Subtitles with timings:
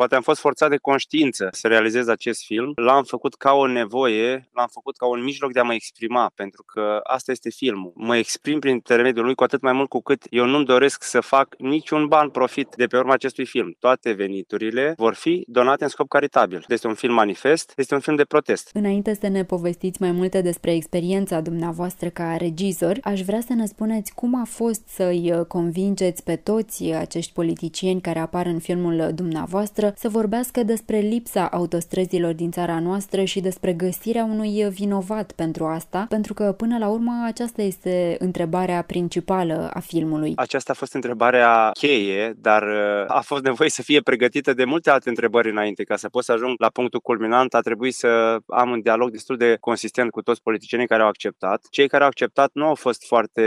[0.00, 2.72] Poate am fost forțat de conștiință să realizez acest film.
[2.74, 6.64] L-am făcut ca o nevoie, l-am făcut ca un mijloc de a mă exprima, pentru
[6.66, 7.92] că asta este filmul.
[7.94, 11.20] Mă exprim prin intermediul lui cu atât mai mult cu cât eu nu-mi doresc să
[11.20, 13.76] fac niciun ban profit de pe urma acestui film.
[13.78, 16.64] Toate veniturile vor fi donate în scop caritabil.
[16.68, 18.70] Este un film manifest, este un film de protest.
[18.72, 23.66] Înainte să ne povestiți mai multe despre experiența dumneavoastră ca regizor, aș vrea să ne
[23.66, 29.88] spuneți cum a fost să-i convingeți pe toți acești politicieni care apar în filmul dumneavoastră
[29.98, 36.06] să vorbească despre lipsa autostrăzilor din țara noastră și despre găsirea unui vinovat pentru asta,
[36.08, 40.32] pentru că până la urmă aceasta este întrebarea principală a filmului.
[40.36, 44.90] Aceasta a fost întrebarea cheie, dar uh, a fost nevoie să fie pregătită de multe
[44.90, 45.84] alte întrebări înainte.
[45.84, 49.36] Ca să pot să ajung la punctul culminant, a trebuit să am un dialog destul
[49.36, 51.66] de consistent cu toți politicienii care au acceptat.
[51.70, 53.42] Cei care au acceptat nu au fost foarte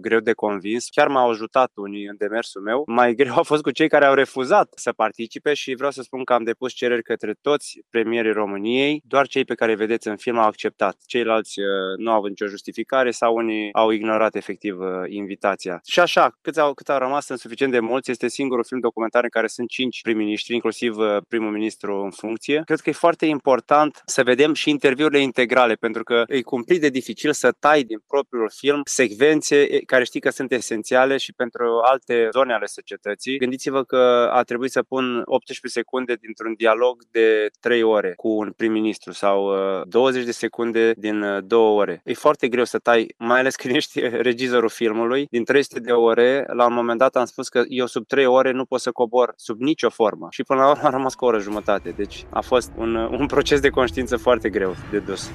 [0.00, 2.82] greu de convins, chiar m-au ajutat unii în demersul meu.
[2.86, 6.24] Mai greu a fost cu cei care au refuzat să participe și vreau să spun
[6.24, 10.16] că am depus cereri către toți premierii României, doar cei pe care îi vedeți în
[10.16, 10.96] film au acceptat.
[11.06, 11.66] Ceilalți uh,
[11.96, 15.80] nu au avut nicio justificare sau unii au ignorat efectiv uh, invitația.
[15.86, 19.22] Și așa, cât au, cât au rămas sunt suficient de mulți, este singurul film documentar
[19.22, 22.62] în care sunt cinci prim-ministri, inclusiv uh, primul ministru în funcție.
[22.64, 26.88] Cred că e foarte important să vedem și interviurile integrale, pentru că e cumplit de
[26.88, 32.28] dificil să tai din propriul film secvențe care știi că sunt esențiale și pentru alte
[32.32, 33.38] zone ale societății.
[33.38, 38.52] Gândiți-vă că a trebuit să pun 18 secunde dintr-un dialog de 3 ore cu un
[38.56, 39.52] prim-ministru sau
[39.84, 42.00] 20 uh, de secunde din 2 uh, ore.
[42.04, 45.26] E foarte greu să tai, mai ales când ești regizorul filmului.
[45.30, 48.50] Din 300 de ore, la un moment dat am spus că eu sub 3 ore
[48.50, 50.26] nu pot să cobor sub nicio formă.
[50.30, 51.90] Și până la urmă a rămas cu o oră jumătate.
[51.90, 55.30] Deci a fost un, uh, un proces de conștiință foarte greu de dus.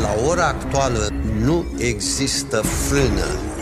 [0.00, 1.08] La ora actuală
[1.44, 3.55] nu există frână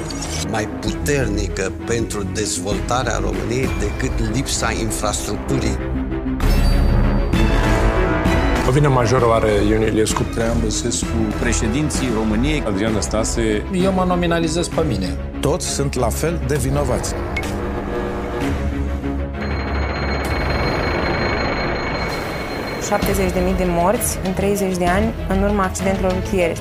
[0.51, 5.79] mai puternică pentru dezvoltarea României decât lipsa infrastructurii.
[8.69, 11.07] O vină majoră are Ion Iliescu, Traian Băsescu,
[11.41, 13.67] președinții României, Adrian Stase.
[13.73, 15.17] Eu mă nominalizez pe mine.
[15.41, 17.15] Toți sunt la fel de vinovați.
[22.85, 26.55] ...70.000 de morți în 30 de ani în urma accidentelor rutiere.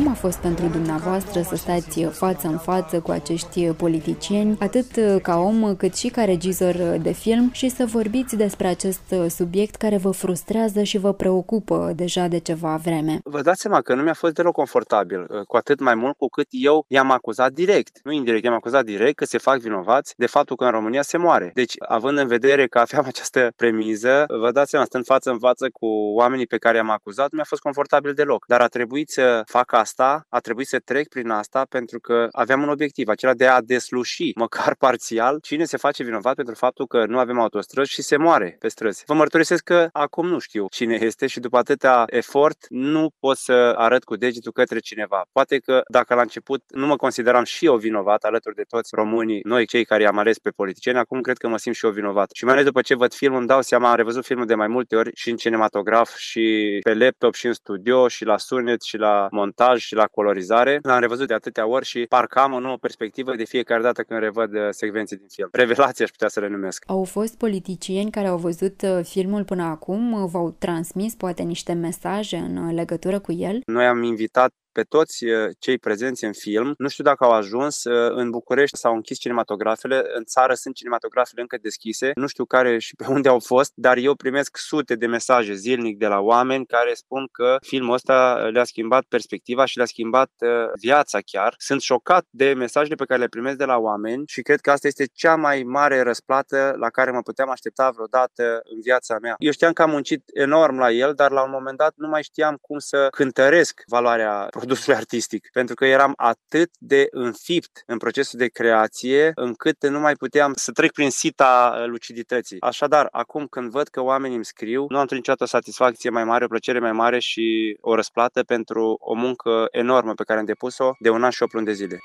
[0.00, 5.38] Cum a fost pentru dumneavoastră să stați față în față cu acești politicieni, atât ca
[5.38, 10.10] om cât și ca regizor de film și să vorbiți despre acest subiect care vă
[10.10, 13.20] frustrează și vă preocupă deja de ceva vreme?
[13.24, 16.46] Vă dați seama că nu mi-a fost deloc confortabil, cu atât mai mult cu cât
[16.50, 20.56] eu i-am acuzat direct, nu indirect, i-am acuzat direct că se fac vinovați de faptul
[20.56, 21.50] că în România se moare.
[21.54, 25.68] Deci, având în vedere că aveam această premiză, vă dați seama, stând față în față
[25.72, 28.44] cu oamenii pe care i-am acuzat, nu mi-a fost confortabil deloc.
[28.46, 32.28] Dar a trebuit să fac asta asta, a trebuit să trec prin asta pentru că
[32.32, 36.86] aveam un obiectiv, acela de a desluși, măcar parțial, cine se face vinovat pentru faptul
[36.86, 39.02] că nu avem autostrăzi și se moare pe străzi.
[39.06, 43.74] Vă mărturisesc că acum nu știu cine este și după atâta efort nu pot să
[43.76, 45.22] arăt cu degetul către cineva.
[45.32, 49.40] Poate că dacă la început nu mă consideram și eu vinovat alături de toți românii,
[49.44, 52.30] noi cei care i-am ales pe politicieni, acum cred că mă simt și eu vinovat.
[52.32, 54.68] Și mai ales după ce văd filmul, îmi dau seama, am revăzut filmul de mai
[54.68, 58.96] multe ori și în cinematograf și pe laptop și în studio și la sunet și
[58.96, 60.78] la montaj și la colorizare.
[60.82, 64.20] L-am revăzut de atâtea ori și parcă am o nouă perspectivă de fiecare dată când
[64.20, 65.48] revăd uh, secvențe din film.
[65.52, 66.84] Revelații aș putea să le numesc.
[66.86, 72.36] Au fost politicieni care au văzut uh, filmul până acum, v-au transmis poate niște mesaje
[72.36, 73.60] în uh, legătură cu el?
[73.66, 76.74] Noi am invitat pe toți uh, cei prezenți în film.
[76.78, 81.40] Nu știu dacă au ajuns uh, în București, s-au închis cinematografele, în țară sunt cinematografele
[81.40, 85.06] încă deschise, nu știu care și pe unde au fost, dar eu primesc sute de
[85.06, 89.86] mesaje zilnic de la oameni care spun că filmul ăsta le-a schimbat perspectiva și le-a
[89.86, 90.48] schimbat uh,
[90.80, 91.54] viața chiar.
[91.58, 94.86] Sunt șocat de mesajele pe care le primesc de la oameni și cred că asta
[94.86, 99.34] este cea mai mare răsplată la care mă puteam aștepta vreodată în viața mea.
[99.38, 102.22] Eu știam că am muncit enorm la el, dar la un moment dat nu mai
[102.22, 108.38] știam cum să cântăresc valoarea produsului artistic, pentru că eram atât de înfipt în procesul
[108.38, 112.60] de creație, încât nu mai puteam să trec prin sita uh, lucidității.
[112.60, 116.44] Așadar, acum când văd că oamenii îmi scriu, nu am niciodată o satisfacție mai mare,
[116.44, 120.90] o plăcere mai mare și o răsplată pentru o muncă enormă pe care am depus-o
[120.98, 121.98] de un an și o luni de zile.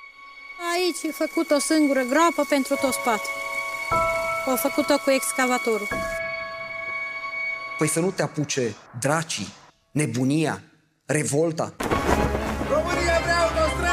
[0.74, 3.34] Aici e făcut o singură groapă pentru tot spatul.
[4.46, 5.88] O făcut-o cu excavatorul.
[7.78, 9.48] Păi să nu te apuce dracii,
[9.92, 10.62] nebunia,
[11.06, 11.76] revolta.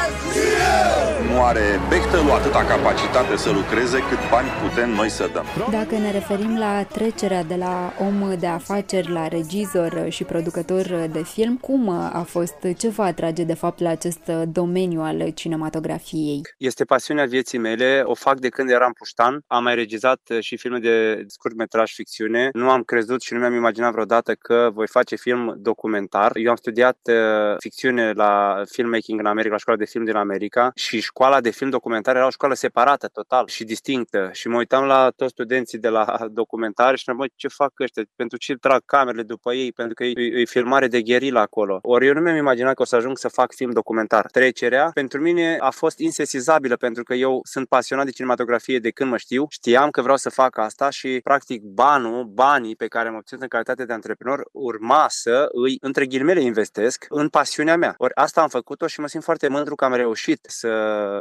[0.03, 1.13] România vrea autostradă!
[1.33, 5.45] Nu are Bechtelul atâta capacitate să lucreze cât bani putem noi să dăm.
[5.71, 11.23] Dacă ne referim la trecerea de la om de afaceri la regizor și producător de
[11.23, 16.41] film, cum a fost, ce vă atrage de fapt la acest domeniu al cinematografiei?
[16.57, 19.43] Este pasiunea vieții mele, o fac de când eram puștan.
[19.47, 22.49] Am mai regizat și filme de scurtmetraj ficțiune.
[22.53, 26.31] Nu am crezut și nu mi-am imaginat vreodată că voi face film documentar.
[26.35, 30.71] Eu am studiat uh, ficțiune la filmmaking în America, la școala de film din America
[30.75, 34.85] și școala de film documentar era o școală separată total și distinctă și mă uitam
[34.85, 36.05] la toți studenții de la
[36.41, 40.13] documentare și mă ce fac ăștia, pentru ce trag camerele după ei, pentru că e,
[40.41, 41.79] e filmare de gherila acolo.
[41.81, 44.25] Ori eu nu mi-am imaginat că o să ajung să fac film documentar.
[44.31, 49.09] Trecerea pentru mine a fost insesizabilă pentru că eu sunt pasionat de cinematografie de când
[49.09, 53.15] mă știu, știam că vreau să fac asta și practic banul, banii pe care am
[53.15, 57.93] obținut în calitate de antreprenor urma să îi, între ghilimele, investesc în pasiunea mea.
[57.97, 60.71] Ori asta am făcut-o și mă simt foarte mândru că am reușit să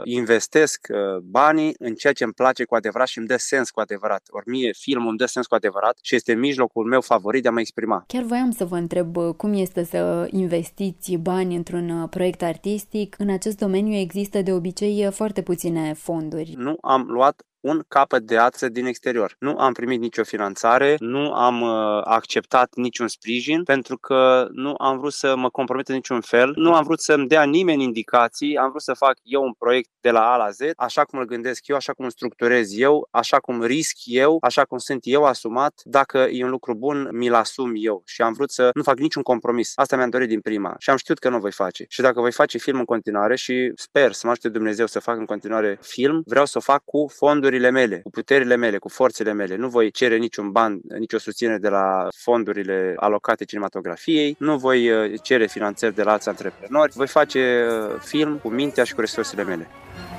[0.05, 3.81] investesc uh, banii în ceea ce îmi place cu adevărat și îmi dă sens cu
[3.81, 4.23] adevărat.
[4.31, 7.53] Ori mie filmul îmi dă sens cu adevărat și este mijlocul meu favorit de a
[7.53, 8.05] mă exprima.
[8.07, 13.17] Chiar voiam să vă întreb uh, cum este să investiți bani într-un uh, proiect artistic.
[13.19, 16.55] În acest domeniu există de obicei foarte puține fonduri.
[16.57, 19.37] Nu am luat un capăt de ață din exterior.
[19.39, 24.99] Nu am primit nicio finanțare, nu am uh, acceptat niciun sprijin pentru că nu am
[24.99, 28.69] vrut să mă compromet în niciun fel, nu am vrut să-mi dea nimeni indicații, am
[28.69, 31.67] vrut să fac eu un proiect de la A la Z, așa cum îl gândesc
[31.67, 35.81] eu, așa cum îl structurez eu, așa cum risc eu, așa cum sunt eu asumat.
[35.85, 39.23] Dacă e un lucru bun, mi-l asum eu și am vrut să nu fac niciun
[39.23, 39.73] compromis.
[39.75, 41.85] Asta mi-am dorit din prima și am știut că nu voi face.
[41.89, 45.17] Și dacă voi face film în continuare și sper să mă ajute Dumnezeu să fac
[45.17, 48.89] în continuare film, vreau să o fac cu fonduri fondurile mele, cu puterile mele, cu
[48.89, 49.57] forțele mele.
[49.57, 55.13] Nu voi cere niciun ban, nicio susținere de la fondurile alocate cinematografiei, nu voi uh,
[55.23, 59.45] cere finanțări de la alți antreprenori, voi face uh, film cu mintea și cu resursele
[59.45, 59.69] mele.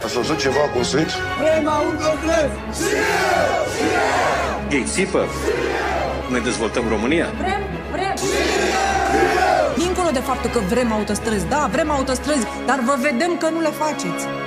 [0.04, 1.08] Ați văzut ceva construit?
[1.40, 2.96] Vrem autostrăzi!
[4.72, 5.26] Ei țipă!
[6.30, 7.28] Noi dezvoltăm România?
[7.40, 8.14] Vrem, vrem!
[9.78, 13.70] Dincolo de faptul că vrem autostrăzi, da, vrem autostrăzi, dar vă vedem că nu le
[13.70, 14.43] faceți.